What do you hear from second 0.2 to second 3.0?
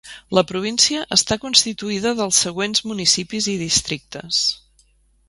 La Província està constituïda dels següents